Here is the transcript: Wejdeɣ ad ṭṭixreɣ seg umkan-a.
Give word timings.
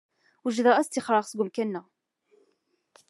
Wejdeɣ 0.43 0.75
ad 0.77 0.87
ṭṭixreɣ 0.89 1.23
seg 1.25 1.39
umkan-a. 1.43 1.81